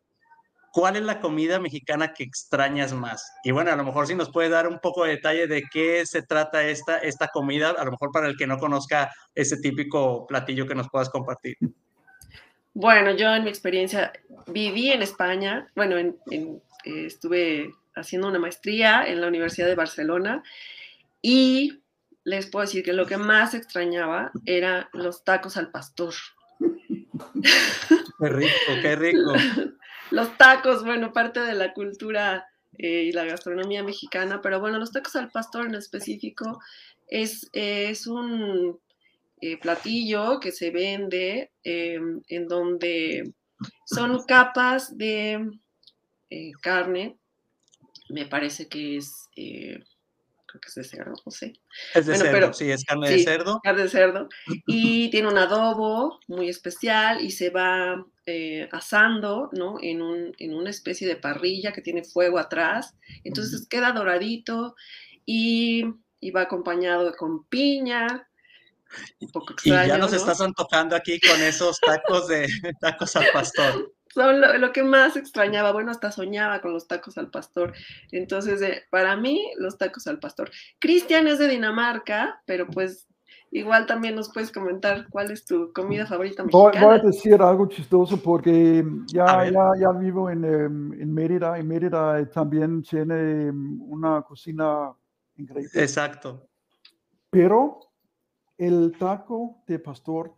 [0.70, 3.24] ¿cuál es la comida mexicana que extrañas más?
[3.42, 6.05] Y bueno, a lo mejor si nos puede dar un poco de detalle de qué
[6.07, 10.27] se trata esta, esta comida, a lo mejor para el que no conozca ese típico
[10.27, 11.57] platillo que nos puedas compartir.
[12.81, 14.12] Bueno, yo en mi experiencia
[14.47, 15.97] viví en España, bueno,
[16.85, 20.45] estuve haciendo una maestría en la Universidad de Barcelona
[21.21, 21.83] y
[22.23, 26.14] les puedo decir que lo que más extrañaba eran los tacos al pastor.
[28.21, 29.33] Qué rico, qué rico.
[30.12, 32.47] Los tacos, bueno, parte de la cultura
[32.79, 36.61] eh, y la gastronomía mexicana, pero bueno, los tacos al pastor en específico
[37.09, 38.81] es, es un
[39.40, 43.35] eh, platillo que se vende em, en donde
[43.87, 45.46] son capas de
[46.31, 47.18] eh, carne,
[48.11, 49.29] me parece que es
[50.48, 51.53] creo que es de cerdo, no sé.
[51.94, 53.61] Es de cerdo, sí, es carne de cerdo.
[53.62, 54.29] Carne de cerdo.
[54.66, 59.77] Y tiene un adobo muy especial y se va eh, asando, ¿no?
[59.81, 62.96] En, un, en, una especie de parrilla que tiene fuego atrás.
[63.24, 64.74] Entonces queda doradito
[65.24, 65.84] y,
[66.18, 68.28] y, va acompañado con piña.
[69.20, 72.49] Un poco extraño, y ya nos estás antojando aquí con esos tacos de
[72.80, 75.72] tacos al pastor son lo, que más extrañaba.
[75.72, 77.72] Bueno, hasta soñaba con los tacos al pastor.
[78.11, 80.51] Entonces, eh, para mí, los tacos al pastor.
[80.78, 83.07] Cristian es de Dinamarca, pero pues
[83.51, 86.86] igual también nos puedes comentar cuál es tu comida favorita mexicana.
[86.86, 91.59] Voy, a decir algo chistoso porque ya, ya, ya, vivo en, em, en Mérida.
[91.59, 94.93] En Mérida también tiene em, una cocina
[95.36, 95.70] increíble.
[95.74, 96.49] Exacto.
[97.30, 97.88] Pero
[98.59, 100.35] el taco de pastor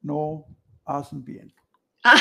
[0.00, 0.46] no
[0.84, 1.54] hacen bien.
[2.04, 2.16] Ah.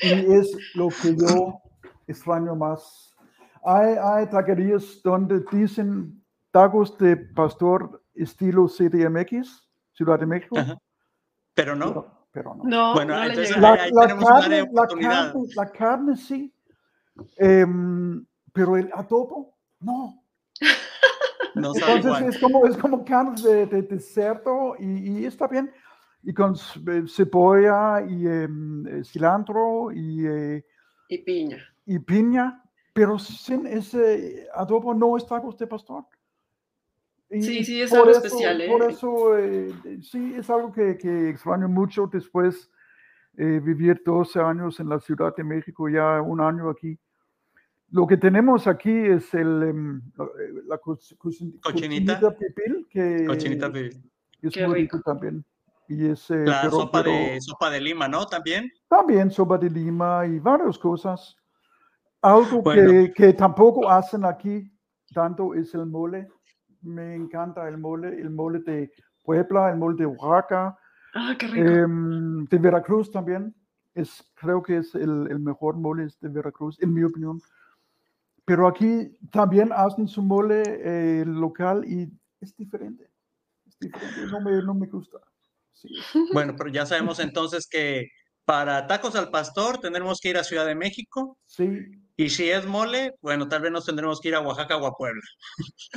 [0.00, 1.60] y es lo que yo
[2.06, 3.14] extraño más.
[3.64, 6.22] Hay, hay taquerías donde dicen
[6.52, 10.56] tacos de pastor estilo CDMX, Ciudad de México.
[11.54, 12.28] Pero no.
[12.30, 12.64] pero no.
[12.64, 13.56] No, Bueno, no entonces.
[13.56, 15.32] La, ahí la tenemos carne, la, oportunidad.
[15.32, 16.54] carne, la carne sí,
[17.38, 20.22] em, pero el adobo, no.
[21.56, 22.34] No sabe Entonces igual.
[22.34, 25.70] es como, es como carne de, de, de cerdo y, y está bien.
[26.22, 30.64] Y con eh, cebolla y em, eh, cilantro y, eh,
[31.08, 31.58] Y piña.
[31.86, 36.04] y piña, pero sin ese adobo no es tacos de pastor.
[37.30, 38.68] Y Sí, sí, es algo eso- especial, ¿eh?
[38.68, 42.70] Por eso, eh, sí, es algo que, que extraño mucho después
[43.38, 46.98] eh, vivir 12 años en la Ciudad de México, ya un año aquí.
[47.90, 50.28] Lo que tenemos aquí es el, em, la, eh,
[50.66, 51.60] la Cochinita.
[51.62, 54.02] cochinita pibil, que Cochinita pibil.
[54.42, 54.96] es Qué muy rico.
[54.96, 55.44] rico también.
[55.88, 58.26] Y es, eh, La pero- sopa, de, pero- sopa de lima, ¿no?
[58.26, 58.70] También.
[58.88, 61.36] también sopa de lima y varias cosas.
[62.22, 62.90] Algo Bueno.
[62.90, 64.68] que, que tampoco hacen aquí
[65.14, 66.26] tanto es el mole.
[66.82, 68.90] Me encanta el mole, el mole de
[69.22, 70.76] Puebla, el mole de Oaxaca,
[71.14, 71.68] Ah, qué rico.
[71.68, 73.54] em, de Veracruz también.
[73.94, 77.40] Es, creo que es el, el mejor mole es de Veracruz, en mi opinión.
[78.46, 82.08] Pero aquí también hacen su mole eh, local y
[82.40, 83.10] es diferente.
[83.66, 85.18] Es diferente, no me, no me gusta.
[85.74, 85.88] Sí.
[86.32, 88.08] Bueno, pero ya sabemos entonces que
[88.46, 91.38] para tacos al pastor tendremos que ir a Ciudad de México.
[91.44, 91.68] sí.
[92.18, 94.96] Y si es mole, bueno, tal vez nos tendremos que ir a Oaxaca o a
[94.96, 95.20] Puebla.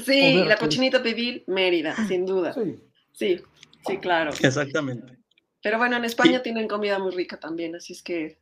[0.03, 2.53] Sí, la cochinita pibil, Mérida, sin duda.
[2.53, 2.75] Sí.
[3.13, 3.41] Sí,
[3.85, 4.31] sí, claro.
[4.31, 5.17] Exactamente.
[5.61, 8.37] Pero bueno, en España tienen comida muy rica también, así es que.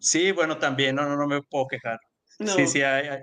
[0.00, 1.98] Sí, bueno, también, no, no, no me puedo quejar.
[2.38, 2.52] No.
[2.54, 3.20] Sí, sí, hay, hay,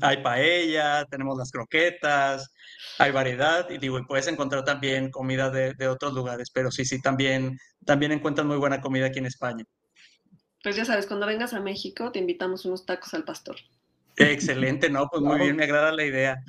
[0.00, 2.52] hay paella, tenemos las croquetas,
[2.98, 6.84] hay variedad y digo, y puedes encontrar también comida de, de otros lugares, pero sí,
[6.84, 9.64] sí, también, también encuentras muy buena comida aquí en España.
[10.62, 13.56] Pues ya sabes, cuando vengas a México te invitamos unos tacos al pastor.
[14.16, 15.08] Excelente, ¿no?
[15.08, 16.44] Pues muy bien, me agrada la idea.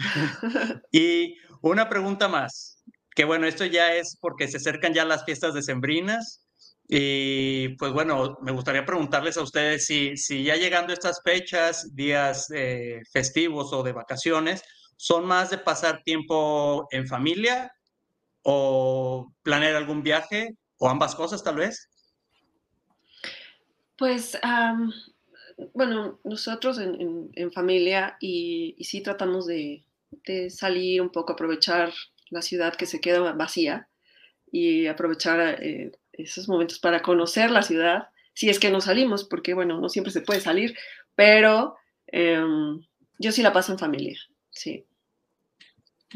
[0.92, 2.84] Y una pregunta más,
[3.16, 6.41] que bueno, esto ya es porque se acercan ya las fiestas decembrinas
[6.94, 12.50] y pues bueno, me gustaría preguntarles a ustedes si, si ya llegando estas fechas, días
[12.54, 14.64] eh, festivos o de vacaciones,
[14.98, 17.72] ¿son más de pasar tiempo en familia
[18.44, 21.90] o planear algún viaje o ambas cosas tal vez?
[23.98, 24.92] Pues, am,
[25.74, 29.86] bueno, nosotros en, en- familia y, y sí tratamos de,
[30.26, 31.94] de salir un poco, aprovechar
[32.30, 33.90] la ciudad que se queda vacía
[34.52, 39.54] y aprovechar eh, esos momentos para conocer la ciudad, si es que no salimos, porque
[39.54, 40.76] bueno, no siempre se puede salir,
[41.16, 41.76] pero
[42.08, 42.82] em,
[43.20, 44.18] yo sí la paso en familia,
[44.50, 44.86] sí.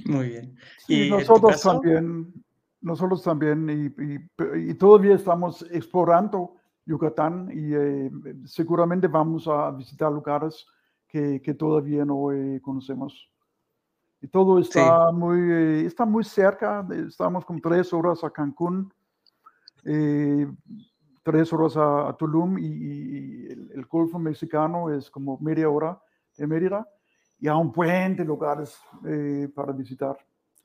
[0.06, 0.58] Muy bien.
[0.86, 2.34] Sí, ¿Y tu nosotros también,
[2.82, 8.12] nosotros también, y, y- y todavía estamos explorando Yucatán y eh,
[8.46, 10.66] seguramente vamos a visitar lugares
[11.08, 13.30] que, que todavía no eh, conocemos.
[14.22, 18.94] Y todo está, muy, eh, está muy cerca, estamos con tres horas a Cancún,
[19.86, 20.48] eh,
[21.24, 26.00] tres horas a, a Tulum y, y el, el Golfo Mexicano es como media hora
[26.38, 26.88] de Mérida
[27.40, 28.78] y a un buen de lugares
[29.08, 30.18] eh, para visitar.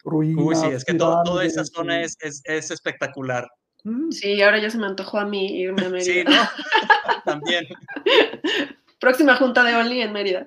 [0.03, 3.47] Ruinas, Uy, sí, es que to- toda esa zona y- es, es, es espectacular.
[3.85, 6.05] Mm, Sí, ahora ya se me antojó a mí irme a Mérida.
[6.05, 6.31] Sí, ¿no?
[7.25, 7.67] También.
[9.01, 10.47] Próxima junta de Only en Mérida.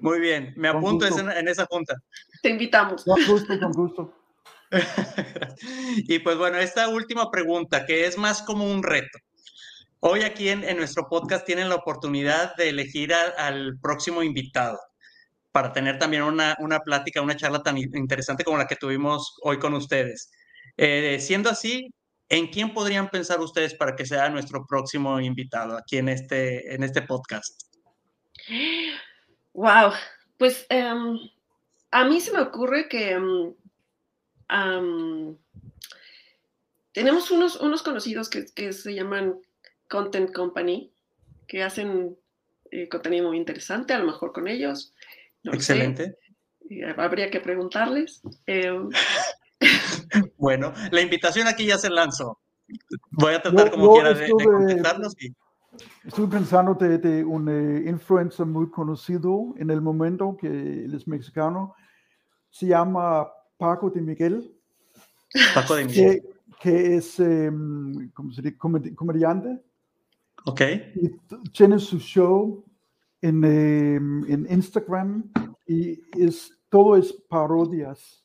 [0.00, 0.54] Muy bien.
[0.56, 1.94] Me apunto en esa junta.
[2.42, 3.04] Te invitamos.
[3.04, 4.14] Con gusto, con gusto.
[6.08, 9.18] Y pues bueno, esta última pregunta, que es más como un reto.
[10.00, 14.78] Hoy aquí en, en nuestro podcast tienen la oportunidad de elegir al próximo invitado
[15.50, 19.34] para tener también una, una plática, una charla tan in- interesante como la que tuvimos
[19.42, 20.30] hoy con ustedes.
[20.76, 21.88] Eh, siendo así,
[22.28, 26.84] ¿en quién podrían pensar ustedes para que sea nuestro próximo invitado aquí en este, en
[26.84, 27.62] este podcast?
[29.54, 29.92] Wow.
[30.36, 31.18] Pues em,
[31.90, 33.52] a mí se me ocurre que em,
[36.92, 39.36] tenemos unos, unos conocidos que, que se llaman
[39.88, 40.92] Content Company,
[41.46, 42.16] que hacen
[42.70, 44.92] eh, contenido muy interesante, a lo mejor con ellos.
[45.42, 46.18] no lo sé, Excelente.
[46.70, 48.22] eh, habría que preguntarles.
[48.46, 48.88] Em,
[50.36, 52.38] Bueno, la invitación aquí ya se lanzó.
[53.10, 55.32] Voy a tratar Yo- como yo quiera de, contestarlos y
[56.04, 61.06] Estoy pensando de, de un eh, influencer muy conocido en el momento, que él es
[61.06, 61.74] mexicano,
[62.50, 63.28] se llama
[63.58, 64.54] Paco de Miguel,
[65.54, 66.22] Paco de Miguel.
[66.22, 66.28] que,
[66.60, 68.56] que es em, ¿cómo se dice?
[68.56, 69.60] Comedi- comediante
[70.46, 70.60] Ok,
[70.94, 71.10] y
[71.52, 72.64] tiene su show
[73.20, 75.30] en, em, en Instagram
[75.66, 78.24] y es, todo es parodias.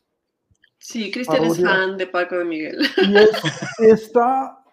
[0.77, 2.77] sí, Cristian es fan de Paco de Miguel.
[2.97, 3.41] Y es-
[3.79, 4.63] está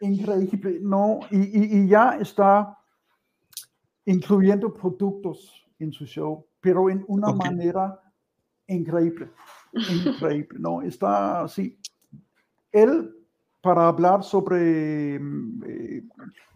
[0.00, 1.20] increíble, ¿no?
[1.30, 2.78] Y, y- y ya está
[4.06, 8.00] incluyendo productos en su show, pero en una manera
[8.66, 9.30] increíble,
[9.72, 10.82] increíble, ¿no?
[10.82, 11.78] Está así.
[12.72, 13.14] Él
[13.60, 16.02] para hablar sobre mm, eh,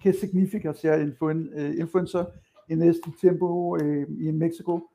[0.00, 2.28] qué significa ser influen- eh, influencer
[2.68, 4.90] en este tiempo eh, y en México.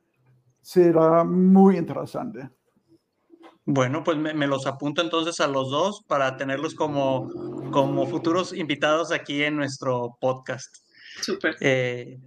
[0.61, 2.49] Será muy interesante.
[3.65, 7.29] Bueno, pues me, me los apunto entonces a los dos para tenerlos como,
[7.71, 10.75] como futuros invitados aquí en nuestro podcast.
[11.21, 11.55] Súper.
[11.61, 12.19] Eh,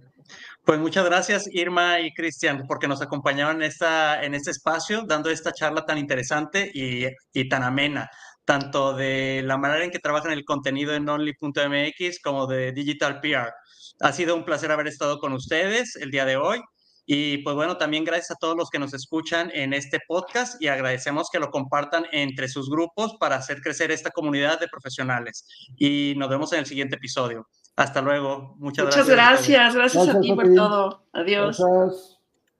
[0.65, 5.29] pues muchas gracias Irma y Cristian porque nos acompañaron en, esta, en este espacio dando
[5.29, 8.09] esta charla tan interesante y, y tan amena,
[8.45, 13.51] tanto de la manera en que trabajan el contenido en only.mx como de Digital PR.
[13.99, 16.61] Ha sido un placer haber estado con ustedes el día de hoy.
[17.05, 20.67] Y pues bueno, también gracias a todos los que nos escuchan en este podcast y
[20.67, 25.45] agradecemos que lo compartan entre sus grupos para hacer crecer esta comunidad de profesionales.
[25.77, 27.45] Y nos vemos en el siguiente episodio.
[27.75, 28.55] Hasta luego.
[28.57, 29.07] Muchas, Muchas gracias.
[29.07, 29.75] todos.
[29.75, 29.75] gracias.
[29.75, 31.03] Gracias, a Gracias ti a por todo.
[31.13, 31.57] Adiós.
[31.59, 32.19] Gracias.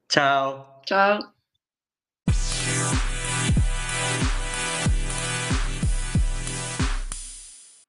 [0.09, 0.81] Chao.
[0.85, 1.32] Chao.